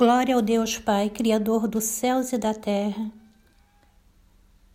[0.00, 3.12] Glória ao Deus Pai, Criador dos céus e da terra,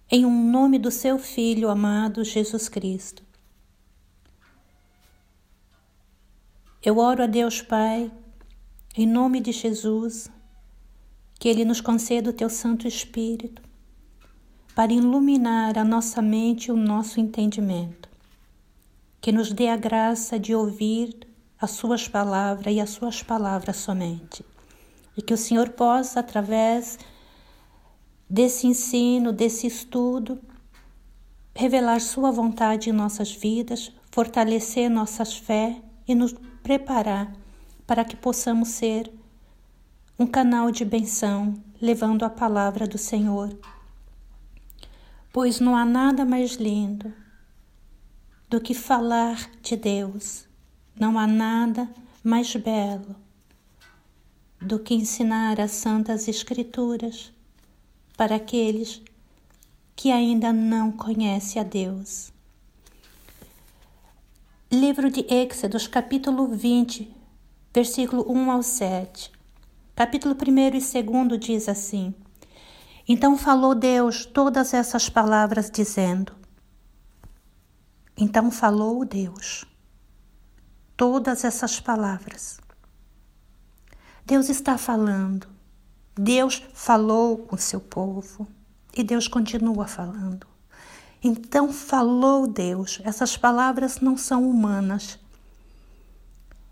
[0.07, 3.23] em um nome do seu Filho amado Jesus Cristo.
[6.79, 8.11] Eu oro a Deus Pai,
[8.95, 10.29] em nome de Jesus,
[11.39, 13.63] que Ele nos conceda o Teu Santo Espírito
[14.75, 18.07] para iluminar a nossa mente e o nosso entendimento,
[19.19, 21.17] que nos dê a graça de ouvir
[21.59, 24.45] as Suas palavras e as Suas palavras somente
[25.17, 26.99] e que o Senhor possa, através
[28.29, 30.39] desse ensino, desse estudo,
[31.55, 37.33] revelar Sua vontade em nossas vidas, fortalecer nossas fé e nos preparar
[37.87, 39.11] para que possamos ser
[40.17, 43.57] um canal de benção, levando a palavra do Senhor.
[45.31, 47.13] Pois não há nada mais lindo
[48.49, 50.47] do que falar de Deus,
[50.97, 51.89] não há nada
[52.23, 53.24] mais belo
[54.61, 57.31] do que ensinar as Santas Escrituras
[58.17, 59.01] para aqueles
[59.95, 62.31] que ainda não conhecem a Deus.
[64.71, 67.13] Livro de Êxodos, capítulo 20,
[67.73, 69.31] versículo 1 ao 7.
[69.95, 72.13] Capítulo 1 e 2 diz assim:
[73.07, 76.33] Então falou Deus todas essas palavras, dizendo:
[78.17, 79.65] Então falou Deus
[80.97, 82.64] todas essas palavras.
[84.25, 85.47] Deus está falando.
[86.15, 88.47] Deus falou com seu povo
[88.91, 90.47] e Deus continua falando.
[91.23, 92.99] Então falou Deus.
[93.03, 95.19] Essas palavras não são humanas.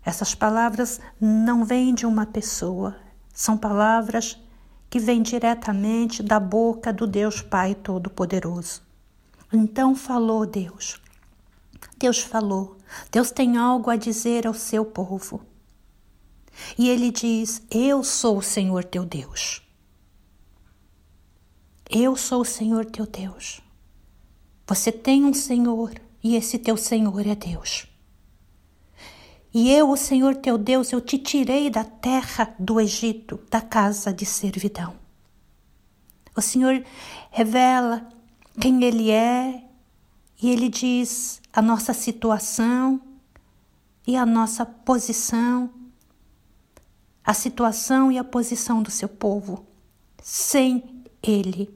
[0.04, 2.96] Essas palavras não vêm de uma pessoa.
[3.32, 4.36] São palavras
[4.90, 8.82] que vêm diretamente da boca do Deus Pai Todo-Poderoso.
[9.52, 11.00] Então falou Deus.
[11.96, 12.78] Deus falou.
[13.12, 15.53] Deus tem algo a dizer ao seu povo.
[16.78, 19.62] E ele diz: Eu sou o Senhor teu Deus.
[21.90, 23.60] Eu sou o Senhor teu Deus.
[24.66, 25.92] Você tem um Senhor
[26.22, 27.86] e esse teu Senhor é Deus.
[29.52, 34.12] E eu, o Senhor teu Deus, eu te tirei da terra do Egito, da casa
[34.12, 34.96] de servidão.
[36.36, 36.84] O Senhor
[37.30, 38.08] revela
[38.60, 39.62] quem Ele é
[40.42, 43.00] e Ele diz a nossa situação
[44.04, 45.70] e a nossa posição
[47.24, 49.66] a situação e a posição do seu povo
[50.22, 51.68] sem ele,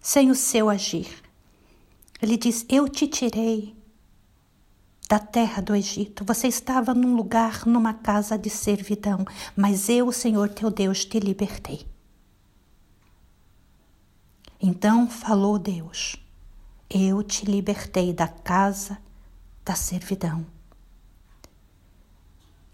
[0.00, 1.22] sem o seu agir.
[2.20, 3.76] Ele diz: Eu te tirei
[5.08, 6.24] da terra do Egito.
[6.24, 9.24] Você estava num lugar, numa casa de servidão,
[9.56, 11.86] mas eu, o Senhor teu Deus, te libertei.
[14.60, 16.16] Então falou Deus:
[16.90, 18.98] Eu te libertei da casa
[19.64, 20.44] da servidão.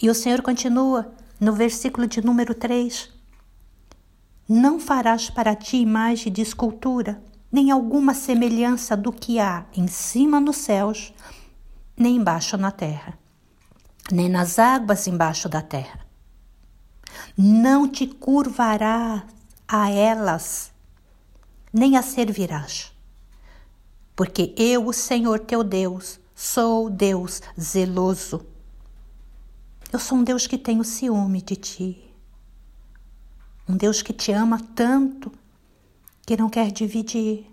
[0.01, 3.11] E o Senhor continua: no versículo de número 3.
[4.49, 7.23] Não farás para ti imagem de escultura,
[7.53, 11.13] nem alguma semelhança do que há em cima nos céus,
[11.95, 13.19] nem embaixo na terra,
[14.11, 16.01] nem nas águas embaixo da terra.
[17.37, 19.25] Não te curvarás
[19.69, 20.73] a elas,
[21.71, 22.91] nem a servirás,
[24.17, 28.54] porque eu, o Senhor teu Deus, sou Deus zeloso
[29.95, 32.05] eu sou um Deus que tenho ciúme de ti.
[33.69, 35.31] Um Deus que te ama tanto
[36.27, 37.47] que não quer dividir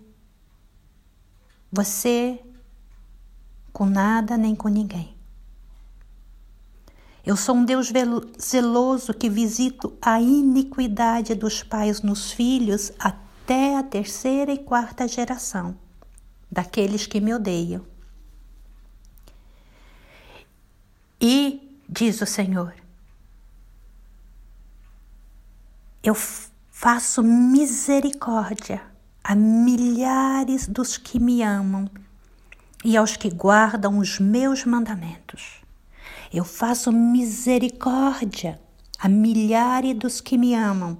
[1.70, 2.42] você
[3.72, 5.16] com nada nem com ninguém.
[7.24, 7.92] Eu sou um Deus
[8.40, 15.78] zeloso que visito a iniquidade dos pais nos filhos até a terceira e quarta geração
[16.50, 17.86] daqueles que me odeiam.
[21.20, 21.61] E
[21.92, 22.72] diz o Senhor.
[26.02, 26.14] Eu
[26.70, 28.80] faço misericórdia
[29.22, 31.88] a milhares dos que me amam
[32.82, 35.62] e aos que guardam os meus mandamentos.
[36.32, 38.58] Eu faço misericórdia
[38.98, 40.98] a milhares dos que me amam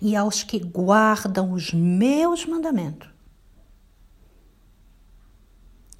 [0.00, 3.07] e aos que guardam os meus mandamentos.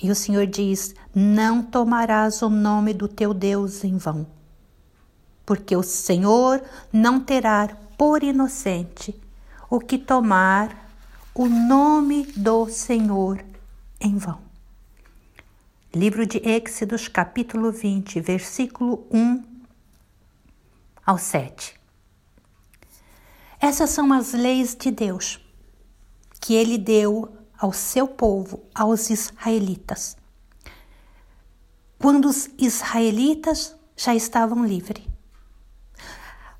[0.03, 4.27] E o Senhor diz: Não tomarás o nome do teu Deus em vão,
[5.45, 6.63] porque o Senhor
[6.93, 9.15] não terá por inocente
[9.69, 10.89] o que tomar
[11.35, 13.45] o nome do Senhor
[14.01, 14.41] em vão.
[15.95, 19.43] Livro de Êxodos, capítulo 20, versículo 1
[21.05, 21.75] ao 7.
[23.61, 25.41] Essas são as leis de Deus
[26.41, 30.17] que ele deu ao seu povo, aos israelitas.
[31.99, 35.05] Quando os israelitas já estavam livres.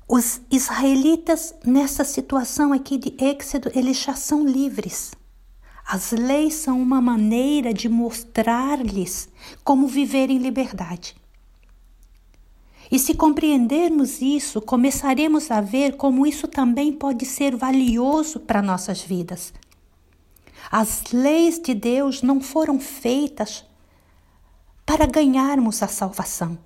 [0.07, 5.11] Os israelitas, nessa situação aqui de Êxodo, eles já são livres.
[5.87, 9.29] As leis são uma maneira de mostrar-lhes
[9.63, 11.15] como viver em liberdade.
[12.91, 19.01] E se compreendermos isso, começaremos a ver como isso também pode ser valioso para nossas
[19.01, 19.53] vidas.
[20.71, 23.65] As leis de Deus não foram feitas
[24.85, 26.57] para ganharmos a salvação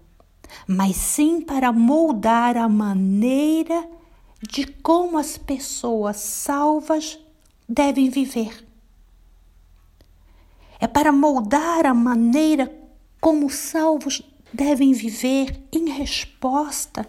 [0.68, 3.88] mas sim para moldar a maneira
[4.42, 7.20] de como as pessoas salvas
[7.68, 8.66] devem viver.
[10.80, 12.74] É para moldar a maneira
[13.22, 14.22] como os salvos
[14.54, 17.08] devem viver em resposta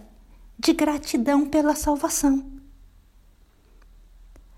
[0.58, 2.53] de gratidão pela salvação.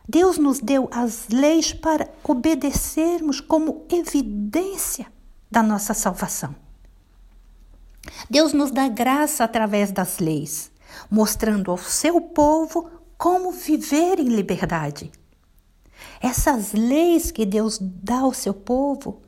[0.09, 5.07] Deus nos deu as leis para obedecermos como evidência
[5.51, 6.55] da nossa salvação.
[8.31, 10.71] Deus nos dá graça através das leis,
[11.11, 12.89] mostrando ao seu povo
[13.19, 15.11] como viver em liberdade.
[16.21, 19.23] Essas leis que Deus dá ao seu povo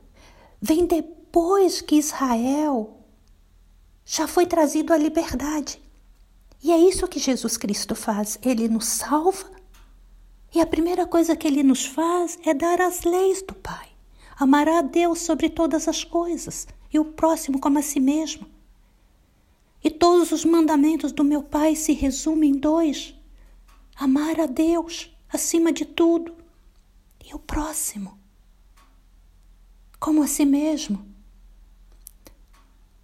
[0.61, 2.97] vêm depois que Israel
[4.05, 5.81] já foi trazido à liberdade.
[6.63, 8.39] E é isso que Jesus Cristo faz.
[8.41, 9.58] Ele nos salva
[10.53, 13.89] e a primeira coisa que ele nos faz é dar as leis do Pai.
[14.37, 18.47] Amará a Deus sobre todas as coisas e o próximo como a si mesmo.
[19.83, 23.13] E todos os mandamentos do meu Pai se resumem em dois:
[23.95, 26.35] amar a Deus acima de tudo
[27.23, 28.17] e o próximo,
[29.99, 31.05] como a si mesmo.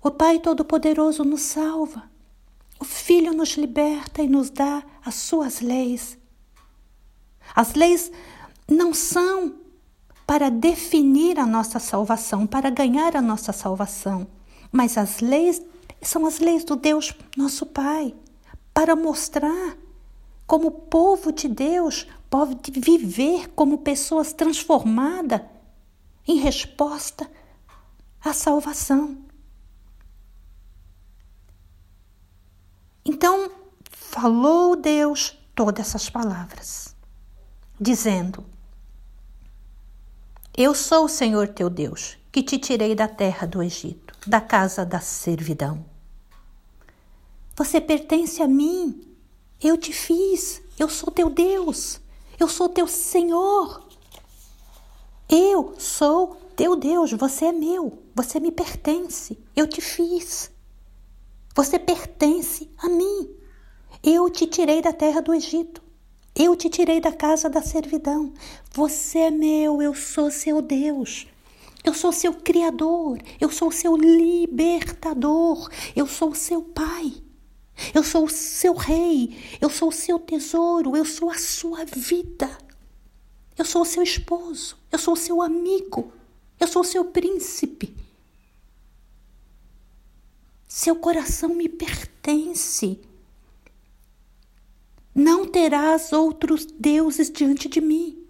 [0.01, 2.09] O Pai Todo-Poderoso nos salva,
[2.79, 6.17] o Filho nos liberta e nos dá as suas leis.
[7.53, 8.11] As leis
[8.67, 9.55] não são
[10.25, 14.27] para definir a nossa salvação, para ganhar a nossa salvação,
[14.71, 15.61] mas as leis
[16.01, 18.13] são as leis do Deus nosso Pai,
[18.73, 19.77] para mostrar
[20.47, 25.41] como o povo de Deus pode viver como pessoas transformadas
[26.27, 27.29] em resposta
[28.23, 29.17] à salvação.
[33.05, 33.51] Então,
[33.91, 36.94] falou Deus todas essas palavras,
[37.79, 38.45] dizendo:
[40.57, 44.85] Eu sou o Senhor teu Deus, que te tirei da terra do Egito, da casa
[44.85, 45.85] da servidão.
[47.55, 49.15] Você pertence a mim.
[49.61, 50.61] Eu te fiz.
[50.77, 52.01] Eu sou teu Deus.
[52.37, 53.81] Eu sou teu Senhor.
[55.29, 57.11] Eu sou teu Deus.
[57.13, 58.03] Você é meu.
[58.13, 59.37] Você me pertence.
[59.55, 60.51] Eu te fiz.
[61.55, 63.33] Você pertence a mim.
[64.03, 65.81] Eu te tirei da terra do Egito.
[66.37, 68.33] Eu te tirei da casa da servidão.
[68.73, 71.27] Você é meu, eu sou seu Deus.
[71.81, 77.13] Eu sou seu Criador, eu sou seu libertador, eu sou seu Pai.
[77.93, 82.49] Eu sou seu rei, eu sou seu tesouro, eu sou a sua vida.
[83.57, 86.11] Eu sou seu esposo, eu sou seu amigo,
[86.59, 87.95] eu sou seu príncipe.
[90.67, 92.99] Seu coração me pertence.
[95.15, 98.21] Não terás outros deuses diante de mim.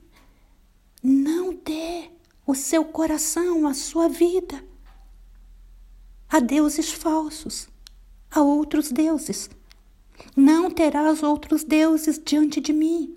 [1.04, 2.12] Não dê
[2.46, 4.64] o seu coração, a sua vida
[6.30, 7.70] a deuses falsos
[8.30, 9.50] a outros deuses.
[10.36, 13.16] Não terás outros deuses diante de mim.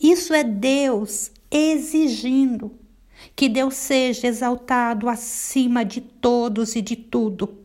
[0.00, 2.72] Isso é Deus exigindo
[3.36, 7.58] que Deus seja exaltado acima de todos e de tudo.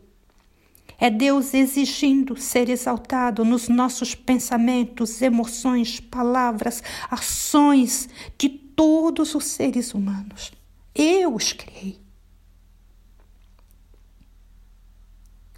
[1.00, 8.08] É Deus exigindo ser exaltado nos nossos pensamentos, emoções, palavras, ações
[8.38, 10.52] de todos os seres humanos.
[10.96, 12.04] Eu os criei.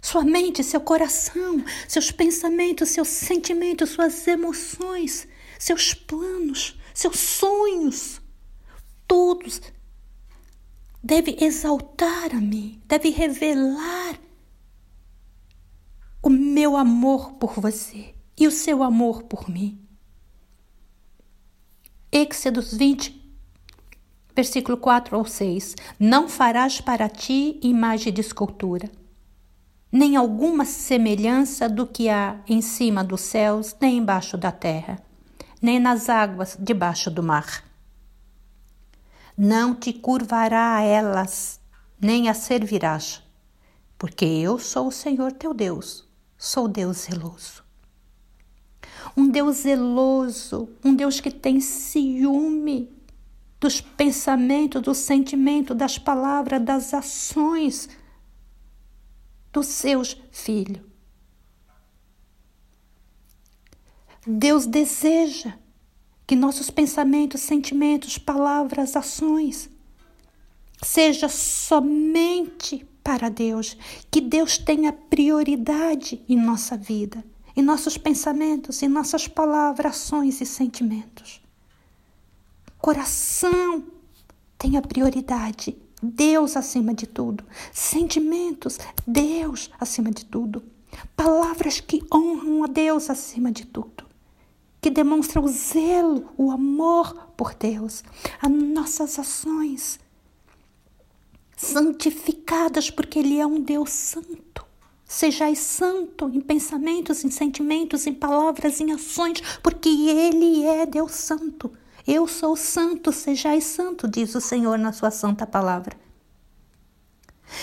[0.06, 5.26] sua mente, seu coração, seus pensamentos, seus sentimentos, suas emoções,
[5.58, 8.20] seus planos, seus sonhos,
[9.06, 9.60] todos
[11.02, 14.16] deve exaltar a mim, deve revelar
[16.26, 19.80] o meu amor por você e o seu amor por mim.
[22.10, 23.14] Êxodos 20,
[24.34, 25.76] versículo 4 ao 6.
[26.00, 28.90] Não farás para ti imagem de escultura
[29.92, 34.98] nem alguma semelhança do que há em cima dos céus, nem embaixo da terra,
[35.62, 37.62] nem nas águas debaixo do mar.
[39.38, 41.60] Não te curvará a elas,
[42.00, 43.22] nem a servirás,
[43.96, 46.05] porque eu sou o Senhor teu Deus,
[46.36, 47.64] sou Deus zeloso.
[49.16, 52.90] Um Deus zeloso, um Deus que tem ciúme
[53.58, 57.88] dos pensamentos, do sentimento, das palavras, das ações
[59.52, 60.84] dos seus filhos.
[64.26, 65.54] Deus deseja
[66.26, 69.70] que nossos pensamentos, sentimentos, palavras, ações
[70.82, 73.76] seja somente para Deus,
[74.10, 80.44] que Deus tenha prioridade em nossa vida, em nossos pensamentos, em nossas palavras, ações e
[80.44, 81.40] sentimentos.
[82.78, 83.84] Coração
[84.58, 87.44] tenha prioridade, Deus acima de tudo.
[87.72, 90.64] Sentimentos, Deus acima de tudo.
[91.14, 94.04] Palavras que honram a Deus acima de tudo
[94.78, 98.04] que demonstra o zelo, o amor por Deus,
[98.40, 99.98] as nossas ações
[101.56, 104.64] santificadas porque Ele é um Deus santo.
[105.04, 111.72] Sejais santo em pensamentos, em sentimentos, em palavras, em ações, porque Ele é Deus santo.
[112.06, 115.96] Eu sou santo, sejais santo, diz o Senhor na sua santa palavra.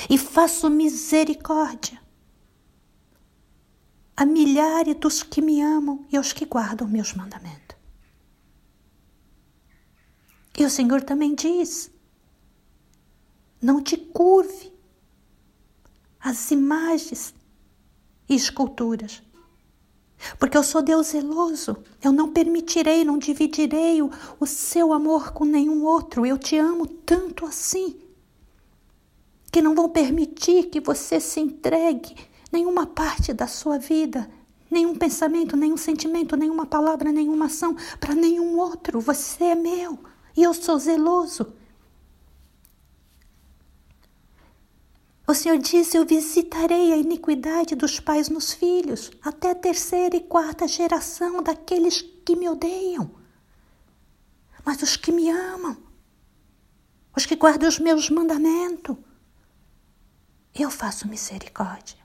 [0.10, 2.02] E faço misericórdia
[4.16, 7.78] a milhares dos que me amam e aos que guardam meus mandamentos.
[10.58, 11.92] E o Senhor também diz:
[13.64, 14.74] não te curve
[16.20, 17.34] às imagens
[18.28, 19.24] e esculturas.
[20.38, 25.44] Porque eu sou Deus zeloso, eu não permitirei, não dividirei o, o seu amor com
[25.46, 26.26] nenhum outro.
[26.26, 28.00] Eu te amo tanto assim
[29.52, 32.16] que não vou permitir que você se entregue
[32.52, 34.30] nenhuma parte da sua vida,
[34.70, 39.00] nenhum pensamento, nenhum sentimento, nenhuma palavra, nenhuma ação para nenhum outro.
[39.02, 40.00] Você é meu
[40.36, 41.54] e eu sou zeloso.
[45.34, 50.22] O Senhor disse: Eu visitarei a iniquidade dos pais nos filhos, até a terceira e
[50.22, 53.10] quarta geração daqueles que me odeiam.
[54.64, 55.76] Mas os que me amam,
[57.18, 58.96] os que guardam os meus mandamentos,
[60.54, 61.98] eu faço misericórdia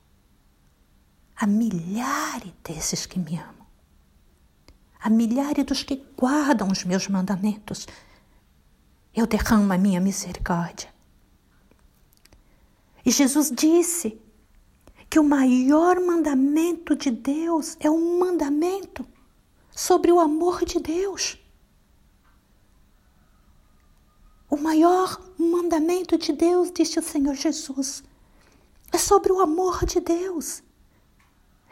[1.36, 3.66] a milhares desses que me amam,
[4.98, 7.86] a milhares dos que guardam os meus mandamentos.
[9.14, 10.96] Eu derramo a minha misericórdia.
[13.08, 14.20] E Jesus disse
[15.08, 19.02] que o maior mandamento de Deus é um mandamento
[19.70, 21.38] sobre o amor de Deus.
[24.50, 28.04] O maior mandamento de Deus, disse o Senhor Jesus,
[28.92, 30.62] é sobre o amor de Deus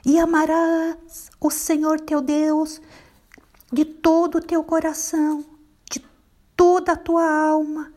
[0.07, 2.81] e amarás o Senhor teu Deus
[3.71, 5.45] de todo o teu coração,
[5.91, 6.03] de
[6.57, 7.93] toda a tua alma,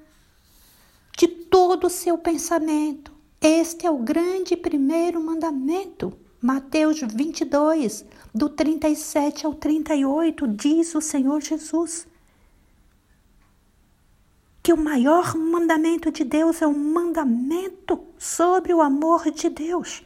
[1.17, 3.17] de todo o seu pensamento.
[3.41, 6.11] Este é o grande primeiro mandamento.
[6.41, 8.05] Mateus 22,
[8.35, 12.05] do 37 ao 38, diz o Senhor Jesus.
[14.61, 20.03] Que o maior mandamento de Deus é o mandamento sobre o amor de Deus.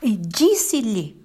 [0.00, 1.20] E disse-lhe: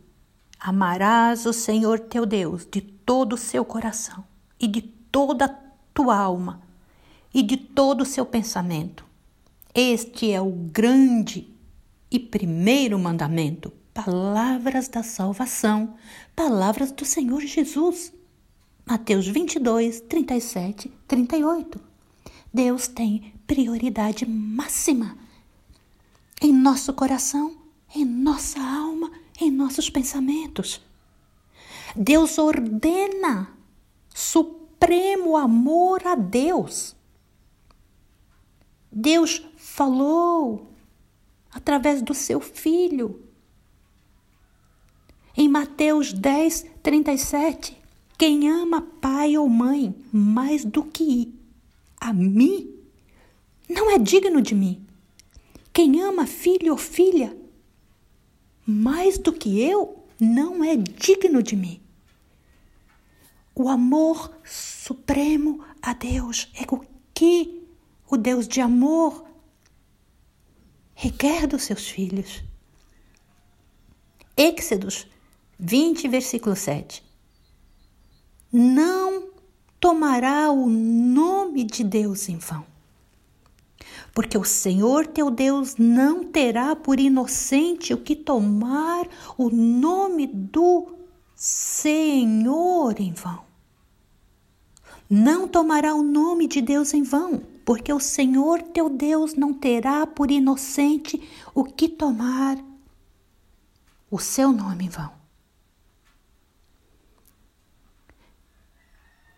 [0.59, 4.25] Amarás o Senhor teu Deus de todo o seu coração,
[4.59, 5.55] e de toda a
[5.93, 6.61] tua alma,
[7.31, 9.05] e de todo o seu pensamento.
[9.75, 11.53] Este é o grande
[12.09, 15.95] e primeiro mandamento, palavras da salvação,
[16.35, 18.13] palavras do Senhor Jesus.
[18.85, 21.79] Mateus 22, 37, 38.
[22.53, 25.17] Deus tem prioridade máxima
[26.41, 27.65] em nosso coração
[27.95, 30.81] em nossa alma, em nossos pensamentos.
[31.95, 33.49] Deus ordena
[34.13, 36.95] supremo amor a Deus.
[38.91, 40.71] Deus falou
[41.51, 43.21] através do seu filho.
[45.35, 47.77] Em Mateus 10, 37,
[48.17, 51.33] quem ama pai ou mãe mais do que
[51.99, 52.73] a mim,
[53.67, 54.81] não é digno de mim.
[55.73, 57.35] Quem ama filho ou filha
[58.65, 61.81] mais do que eu não é digno de mim.
[63.53, 66.81] O amor supremo a Deus é o
[67.13, 67.61] que
[68.09, 69.24] o Deus de amor
[71.05, 72.43] requer dos seus filhos.
[74.35, 75.05] Êxodos
[75.59, 77.03] 20, versículo 7.
[78.51, 79.29] Não
[79.79, 82.65] tomará o nome de Deus em vão
[84.13, 89.05] porque o Senhor teu Deus não terá por inocente o que tomar
[89.37, 90.87] o nome do
[91.35, 93.43] Senhor em vão.
[95.09, 100.05] Não tomará o nome de Deus em vão, porque o Senhor teu Deus não terá
[100.05, 102.57] por inocente o que tomar
[104.09, 105.11] o seu nome em vão.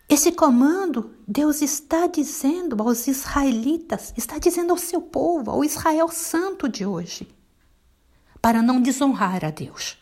[0.09, 6.67] Esse comando Deus está dizendo aos israelitas, está dizendo ao seu povo, ao Israel santo
[6.69, 7.27] de hoje,
[8.41, 9.97] para não desonrar a Deus.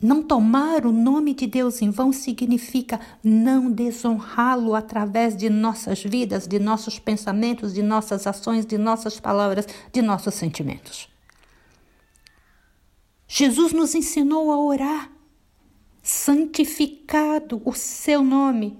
[0.00, 6.46] Não tomar o nome de Deus em vão significa não desonrá-lo através de nossas vidas,
[6.46, 11.08] de nossos pensamentos, de nossas ações, de nossas palavras, de nossos sentimentos.
[13.26, 15.10] Jesus nos ensinou a orar,
[16.02, 18.78] santificado o seu nome.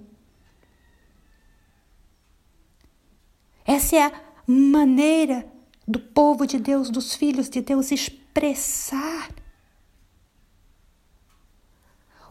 [3.65, 4.13] Essa é a
[4.47, 5.51] maneira
[5.89, 9.31] do povo de Deus, dos filhos de Deus, expressar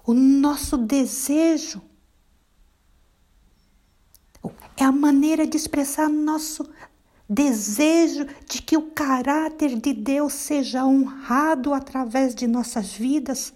[0.06, 1.82] o nosso desejo.
[4.78, 6.70] É a maneira de expressar nosso
[7.28, 13.54] desejo de que o caráter de Deus seja honrado através de nossas vidas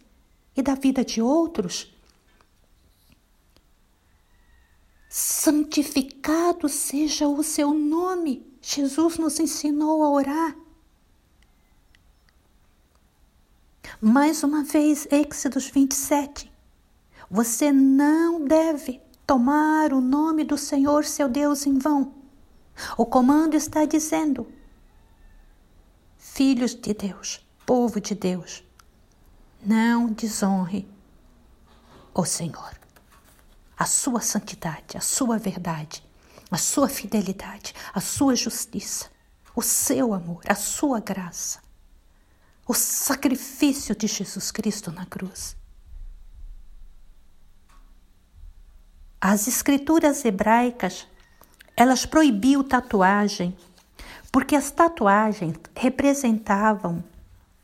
[0.56, 1.94] e da vida de outros.
[5.08, 8.48] Santificado seja o seu nome.
[8.62, 10.56] Jesus nos ensinou a orar.
[14.02, 16.50] Mais uma vez, Êxodos 27.
[17.30, 22.14] Você não deve tomar o nome do Senhor seu Deus em vão.
[22.98, 24.48] O comando está dizendo:
[26.18, 28.64] Filhos de Deus, povo de Deus,
[29.62, 30.88] não desonre
[32.14, 32.80] o Senhor.
[33.78, 36.02] A sua santidade, a sua verdade,
[36.50, 39.12] a sua fidelidade, a sua justiça,
[39.54, 41.60] o seu amor, a sua graça
[42.70, 45.58] o sacrifício de Jesus Cristo na cruz.
[49.20, 51.08] As escrituras hebraicas,
[51.76, 53.58] elas proibiam tatuagem,
[54.32, 57.04] porque as tatuagens representavam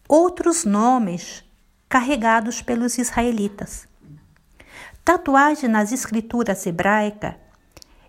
[0.09, 1.43] outros nomes
[1.87, 3.87] carregados pelos israelitas.
[5.03, 7.35] Tatuagem nas escrituras hebraicas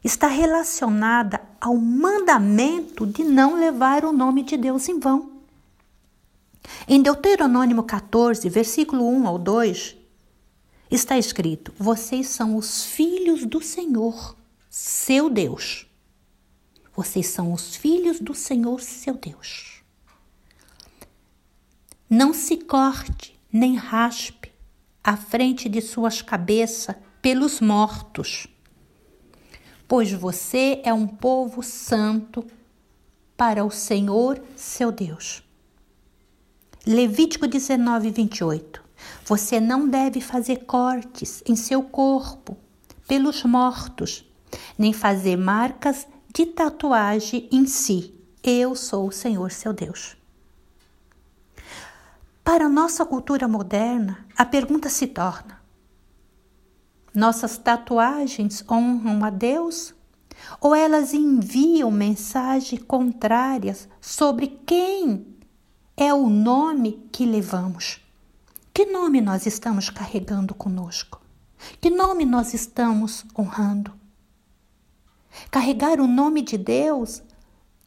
[0.02, 5.35] está relacionada ao mandamento de não levar o nome de Deus em vão.
[6.88, 9.96] Em Deuteronômio 14, versículo 1 ao 2,
[10.90, 14.36] está escrito: Vocês são os filhos do Senhor,
[14.69, 15.86] seu Deus.
[16.95, 19.82] Vocês são os filhos do Senhor, seu Deus.
[22.08, 24.52] Não se corte nem raspe
[25.02, 28.47] a frente de suas cabeças pelos mortos,
[29.86, 32.45] pois você é um povo santo
[33.36, 35.46] para o Senhor, seu Deus.
[36.88, 38.80] Levítico 19, 28.
[39.25, 42.56] Você não deve fazer cortes em seu corpo
[43.08, 44.25] pelos mortos,
[44.78, 48.14] nem fazer marcas de tatuagem em si.
[48.40, 50.16] Eu sou o Senhor seu Deus.
[52.44, 55.60] Para nossa cultura moderna, a pergunta se torna:
[57.12, 59.92] nossas tatuagens honram a Deus?
[60.60, 65.35] Ou elas enviam mensagens contrárias sobre quem
[65.97, 68.00] é o nome que levamos.
[68.75, 71.23] Que nome nós estamos carregando conosco?
[71.80, 73.95] Que nome nós estamos honrando?
[75.50, 77.23] Carregar o nome de Deus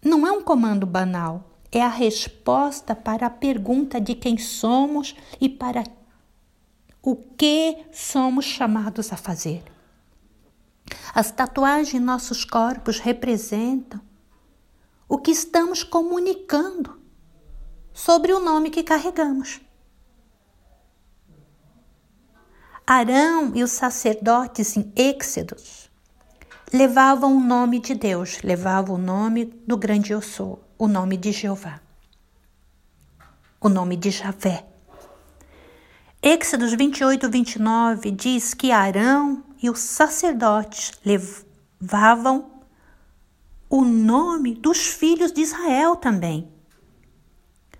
[0.03, 5.47] não é um comando banal, é a resposta para a pergunta de quem somos e
[5.47, 5.83] para
[7.03, 9.63] o que somos chamados a fazer.
[11.13, 14.01] As tatuagens em nossos corpos representam
[15.07, 16.98] o que estamos comunicando
[17.99, 19.59] sobre o nome que carregamos.
[22.87, 25.91] Arão e os sacerdotes em Êxodos
[26.71, 31.33] levavam o nome de Deus, levavam o nome do grande eu sou, o nome de
[31.33, 31.81] Jeová,
[33.59, 34.65] o nome de Javé.
[36.21, 42.49] Êxodos 28, 29 diz que Arão e os sacerdotes levavam
[43.69, 46.58] o nome dos filhos de Israel também.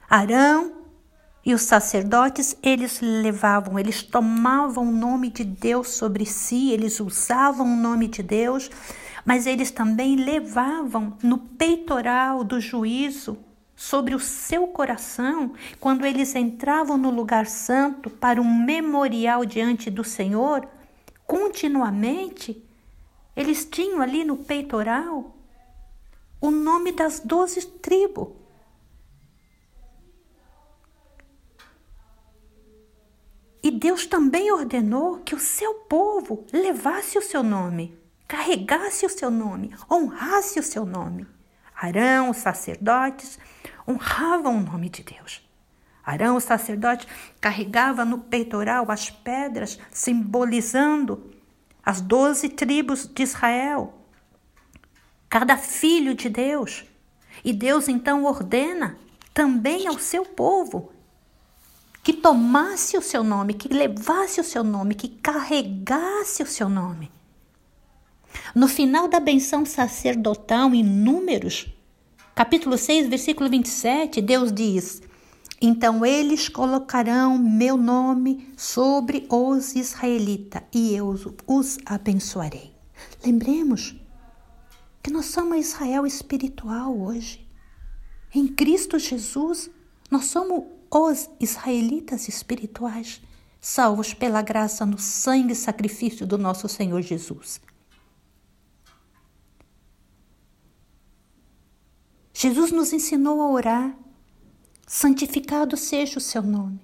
[0.10, 0.72] Arão
[1.46, 7.72] e os sacerdotes, eles levavam, eles tomavam o nome de Deus sobre si, eles usavam
[7.72, 8.72] o nome de Deus,
[9.24, 13.38] mas eles também levavam no peitoral do juízo
[13.76, 20.04] sobre o seu coração, quando eles entravam no lugar santo para um memorial diante do
[20.04, 20.68] Senhor,
[21.26, 22.66] continuamente,
[23.36, 25.36] eles tinham ali no peitoral
[26.42, 28.39] o nome das doze tribos.
[33.62, 39.30] E Deus também ordenou que o seu povo levasse o seu nome, carregasse o seu
[39.30, 41.28] nome, honrasse o seu nome.
[41.76, 43.38] Arão, os sacerdotes,
[43.88, 45.48] honravam o nome de Deus.
[46.06, 47.08] Arão, o sacerdote,
[47.40, 51.32] carregava no peitoral as pedras, simbolizando
[51.86, 53.94] as doze tribos de Israel,
[55.30, 56.86] cada filho de Deus.
[57.44, 58.98] E Deus então ordena
[59.34, 60.92] também ao seu povo
[62.04, 67.12] que tomasse o seu nome, que levasse o seu nome, que carregasse o seu nome.
[68.56, 71.68] No final da benção sacerdotal em Números,
[72.34, 75.02] capítulo 6, versículo 27, Deus diz:
[75.62, 82.74] Então eles colocarão meu nome sobre os israelitas e eu os abençoarei.
[83.26, 83.96] Lembremos
[85.04, 87.48] que nós somos Israel espiritual hoje.
[88.34, 89.70] Em Cristo Jesus,
[90.10, 93.22] nós somos os israelitas espirituais,
[93.62, 97.62] salvos pela graça no sangue e sacrifício do nosso Senhor Jesus.
[102.34, 103.98] Jesus nos ensinou a orar.
[104.88, 106.80] Santificado seja o seu nome.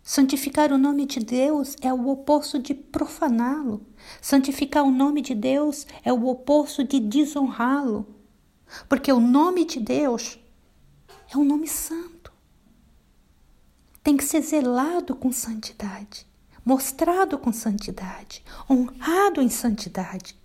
[0.00, 3.84] Santificar o nome de Deus é o oposto de profaná-lo.
[4.20, 8.06] Santificar o nome de Deus é o oposto de desonrá-lo.
[8.88, 10.38] Porque o nome de Deus
[11.32, 12.11] é um nome santo.
[14.02, 16.26] Tem que ser zelado com santidade,
[16.64, 20.36] mostrado com santidade, honrado em santidade.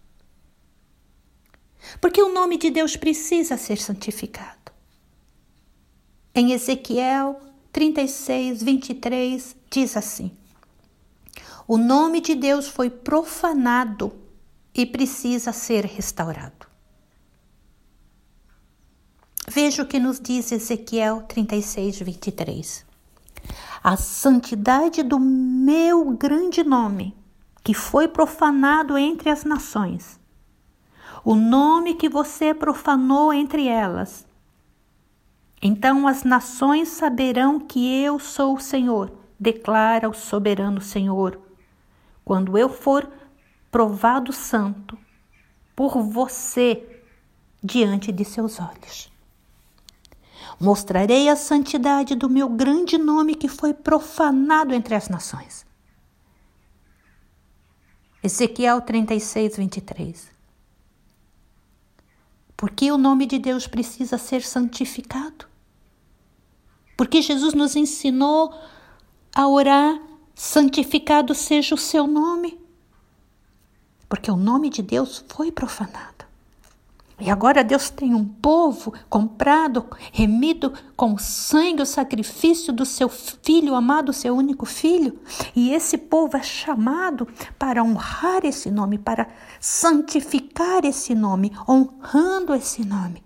[2.00, 4.72] Porque o nome de Deus precisa ser santificado.
[6.36, 7.42] Em Ezequiel
[7.72, 10.32] 36, 23, diz assim:
[11.68, 14.14] O nome de Deus foi profanado
[14.74, 16.68] e precisa ser restaurado.
[19.50, 22.87] Veja o que nos diz Ezequiel 36, 23.
[23.84, 27.16] A santidade do meu grande nome,
[27.64, 30.20] que foi profanado entre as nações,
[31.24, 34.26] o nome que você profanou entre elas.
[35.62, 41.40] Então as nações saberão que eu sou o Senhor, declara o soberano Senhor,
[42.24, 43.10] quando eu for
[43.72, 44.98] provado santo
[45.76, 47.04] por você
[47.64, 49.12] diante de seus olhos.
[50.60, 55.66] Mostrarei a santidade do meu grande nome que foi profanado entre as nações.
[58.24, 60.32] Ezequiel 36, 23.
[62.56, 65.46] Porque o nome de Deus precisa ser santificado.
[66.98, 68.52] Porque Jesus nos ensinou
[69.36, 70.02] a orar,
[70.34, 72.60] santificado seja o seu nome.
[74.10, 76.17] Porque o nome de Deus foi profanado.
[77.20, 83.74] E agora Deus tem um povo comprado, remido com sangue, o sacrifício do seu filho
[83.74, 85.20] amado, seu único filho.
[85.56, 87.28] E esse povo é chamado
[87.58, 89.28] para honrar esse nome, para
[89.60, 93.24] santificar esse nome, honrando esse nome.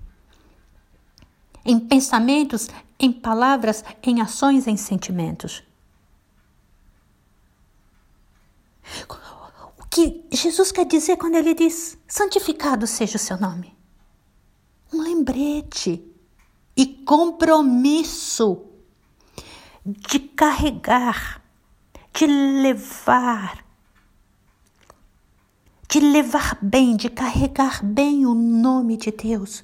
[1.65, 5.63] Em pensamentos, em palavras, em ações, em sentimentos.
[9.77, 13.80] O que Jesus quer dizer quando ele diz: santificado seja o seu nome?
[15.21, 16.03] Lembrete
[16.75, 18.65] e compromisso
[19.85, 21.43] de carregar,
[22.13, 23.63] de levar,
[25.87, 29.63] de levar bem, de carregar bem o nome de Deus.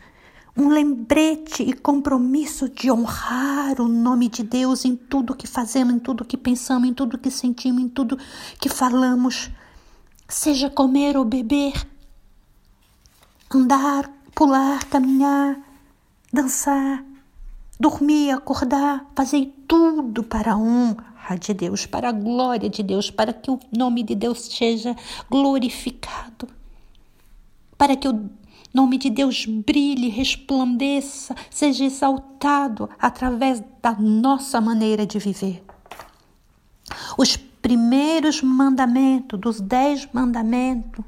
[0.55, 5.99] Um lembrete e compromisso de honrar o nome de Deus em tudo que fazemos, em
[5.99, 8.17] tudo que pensamos, em tudo que sentimos, em tudo
[8.59, 9.49] que falamos.
[10.27, 11.87] Seja comer ou beber,
[13.53, 15.57] andar, pular, caminhar,
[16.31, 17.03] dançar,
[17.79, 23.33] dormir, acordar, fazer tudo para a honra de Deus, para a glória de Deus, para
[23.33, 24.95] que o nome de Deus seja
[25.27, 26.47] glorificado,
[27.79, 28.29] para que o
[28.71, 35.63] nome de Deus brilhe, resplandeça, seja exaltado através da nossa maneira de viver.
[37.17, 41.03] Os primeiros mandamentos, dos dez mandamentos,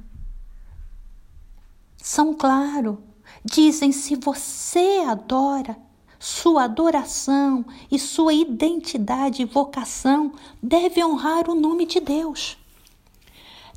[1.96, 2.98] são claros
[3.44, 5.78] Dizem: se você adora,
[6.20, 12.58] sua adoração e sua identidade e vocação deve honrar o nome de Deus.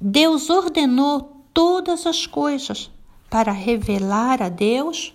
[0.01, 2.91] Deus ordenou todas as coisas
[3.31, 5.15] para revelar a Deus,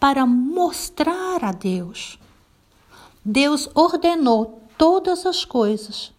[0.00, 2.18] para mostrar a Deus.
[3.22, 6.12] Deus ordenou todas as coisas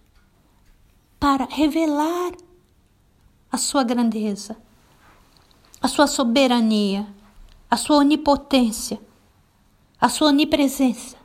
[1.20, 2.34] para revelar
[3.52, 4.56] a sua grandeza,
[5.82, 7.08] a sua soberania
[7.74, 9.02] a sua onipotência,
[10.00, 11.18] a sua onipresença,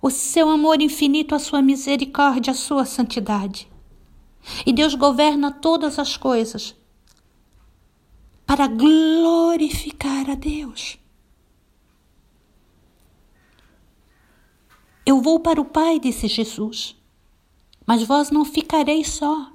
[0.00, 3.70] o seu amor infinito, a sua misericórdia, a sua santidade.
[4.64, 6.74] E Deus governa todas as coisas
[8.46, 10.98] para glorificar a Deus.
[15.04, 16.96] Eu vou para o Pai, disse Jesus,
[17.86, 19.52] mas vós não ficareis só.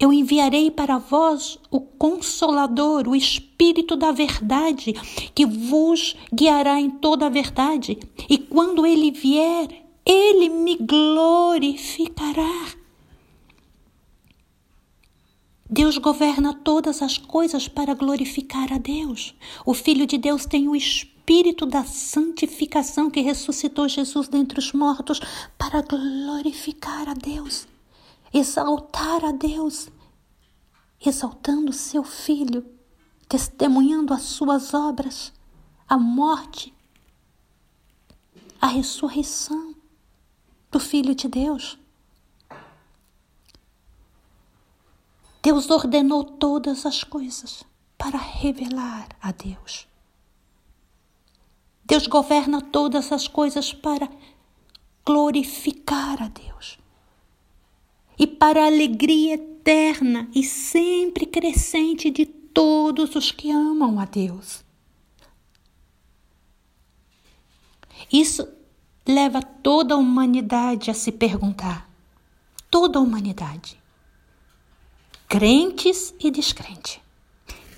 [0.00, 4.94] Eu enviarei para vós o Consolador, o Espírito da Verdade,
[5.34, 7.98] que vos guiará em toda a verdade.
[8.26, 9.68] E quando ele vier,
[10.06, 12.70] Ele me glorificará.
[15.68, 19.34] Deus governa todas as coisas para glorificar a Deus.
[19.64, 25.20] O Filho de Deus tem o Espírito da santificação que ressuscitou Jesus dentre os mortos
[25.56, 27.68] para glorificar a Deus,
[28.32, 29.88] exaltar a Deus,
[31.04, 32.64] exaltando seu Filho,
[33.28, 35.32] testemunhando as suas obras,
[35.88, 36.72] a morte,
[38.60, 39.74] a ressurreição
[40.70, 41.78] do Filho de Deus.
[45.42, 47.64] Deus ordenou todas as coisas
[47.96, 49.88] para revelar a Deus.
[51.84, 54.08] Deus governa todas as coisas para
[55.04, 56.78] glorificar a Deus
[58.20, 64.62] e para a alegria eterna e sempre crescente de todos os que amam a Deus.
[68.12, 68.46] Isso
[69.08, 71.90] leva toda a humanidade a se perguntar,
[72.70, 73.80] toda a humanidade,
[75.26, 77.00] crentes e descrentes.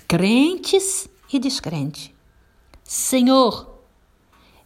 [0.09, 2.11] Crentes e descrentes.
[2.83, 3.79] Senhor,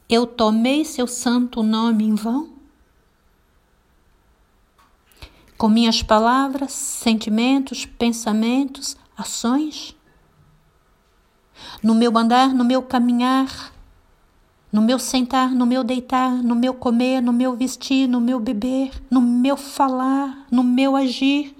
[0.09, 2.56] eu tomei seu santo nome em vão?
[5.57, 9.95] Com minhas palavras, sentimentos, pensamentos, ações?
[11.81, 13.73] No meu andar, no meu caminhar,
[14.71, 18.91] no meu sentar, no meu deitar, no meu comer, no meu vestir, no meu beber,
[19.09, 21.55] no meu falar, no meu agir,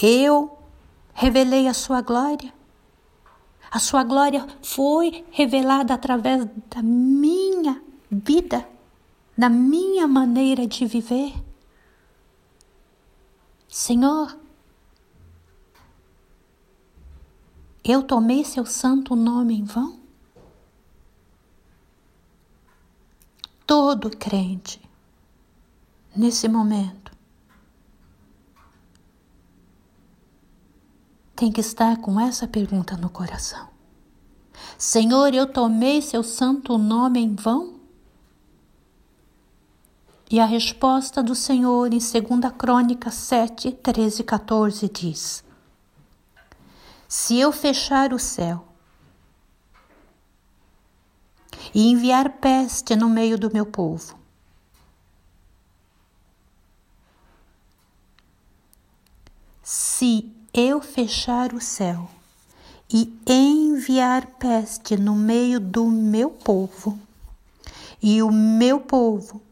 [0.00, 0.56] eu
[1.12, 2.54] revelei a sua glória.
[3.70, 8.66] A sua glória foi revelada através da minha vida,
[9.38, 11.32] da minha maneira de viver.
[13.68, 14.36] Senhor,
[17.84, 20.00] eu tomei seu santo nome em vão?
[23.64, 24.80] Todo crente,
[26.16, 27.12] nesse momento,
[31.36, 33.68] tem que estar com essa pergunta no coração:
[34.76, 37.77] Senhor, eu tomei seu santo nome em vão?
[40.30, 45.42] E a resposta do Senhor em 2 Crônica 7, 13 e 14 diz:
[47.08, 48.62] Se eu fechar o céu
[51.74, 54.18] e enviar peste no meio do meu povo,
[59.62, 62.10] se eu fechar o céu
[62.92, 66.98] e enviar peste no meio do meu povo,
[68.02, 69.47] e o meu povo,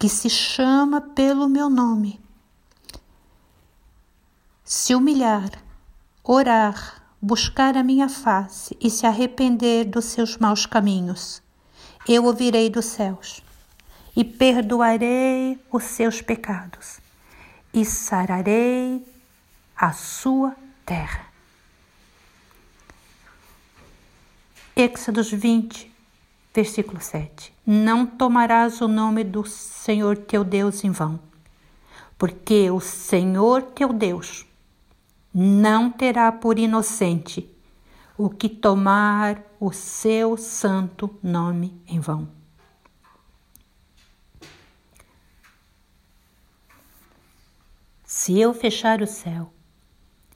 [0.00, 2.18] que se chama pelo meu nome,
[4.64, 5.50] se humilhar,
[6.24, 11.42] orar, buscar a minha face e se arrepender dos seus maus caminhos,
[12.08, 13.42] eu ouvirei dos céus
[14.16, 16.98] e perdoarei os seus pecados
[17.74, 19.06] e sararei
[19.76, 21.26] a sua terra.
[24.74, 25.92] Êxodos 20,
[26.52, 27.52] versículo 7.
[27.66, 31.20] Não tomarás o nome do Senhor teu Deus em vão,
[32.18, 34.46] porque o Senhor teu Deus
[35.32, 37.48] não terá por inocente
[38.18, 42.28] o que tomar o seu santo nome em vão.
[48.04, 49.52] Se eu fechar o céu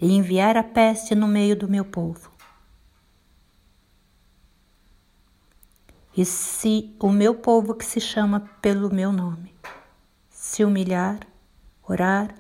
[0.01, 2.34] e enviar a peste no meio do meu povo.
[6.17, 9.55] E se o meu povo que se chama pelo meu nome
[10.31, 11.27] se humilhar,
[11.83, 12.33] orar,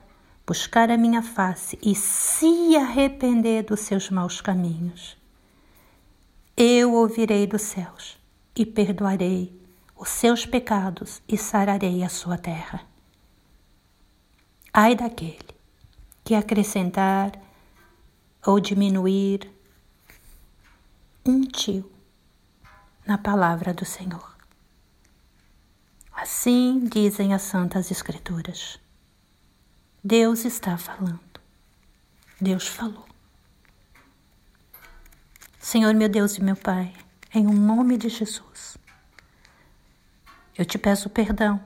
[0.47, 5.17] buscar a minha face e se arrepender dos seus maus caminhos,
[6.57, 8.17] eu ouvirei dos céus
[8.55, 9.59] e perdoarei
[9.97, 12.87] os seus pecados e sararei a sua terra.
[14.73, 15.39] Ai daquele
[16.23, 17.33] que acrescentar
[18.47, 19.51] ou diminuir
[21.27, 21.94] um tio
[23.07, 24.35] na palavra do Senhor.
[26.13, 28.79] Assim dizem as Santas Escrituras.
[30.03, 31.21] Deus está falando.
[32.41, 33.07] Deus falou.
[35.59, 36.93] Senhor, meu Deus e meu Pai,
[37.33, 38.77] em um nome de Jesus,
[40.57, 41.61] eu te peço perdão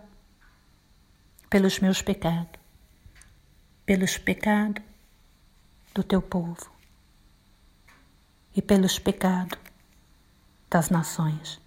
[1.50, 2.60] pelos meus pecados,
[3.84, 4.82] pelos pecados
[5.94, 6.70] do teu povo
[8.54, 9.67] e pelos pecados
[10.70, 11.60] das nações.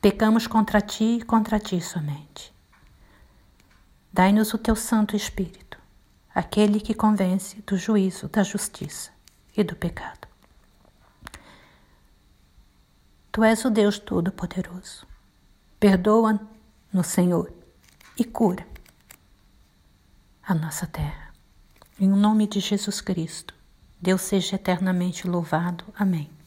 [0.00, 2.52] Pecamos contra ti e contra ti somente.
[4.12, 5.78] Dai-nos o teu Santo Espírito,
[6.34, 9.10] aquele que convence do juízo, da justiça
[9.56, 10.26] e do pecado.
[13.30, 15.06] Tu és o Deus Todo-Poderoso.
[15.78, 16.40] Perdoa
[16.92, 17.52] no Senhor
[18.16, 18.66] e cura
[20.42, 21.32] a nossa terra.
[21.98, 23.54] Em nome de Jesus Cristo,
[24.00, 25.84] Deus seja eternamente louvado.
[25.94, 26.39] Amém.